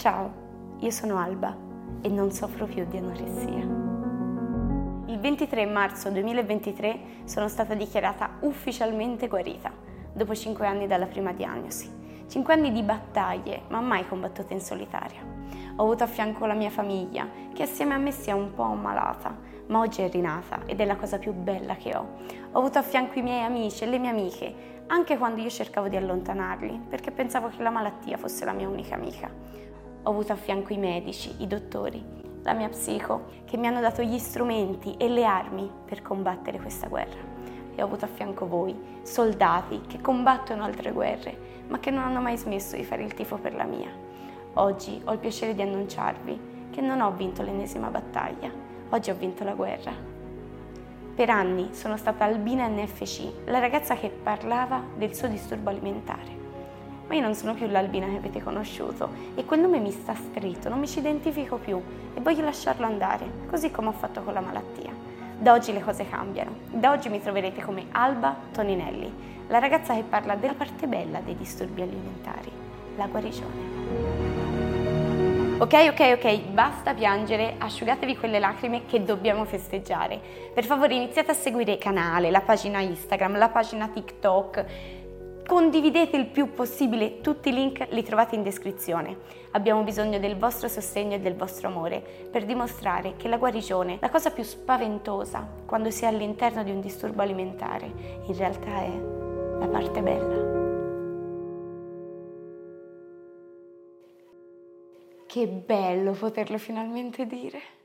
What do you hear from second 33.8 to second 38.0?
dato gli strumenti e le armi per combattere questa guerra. E ho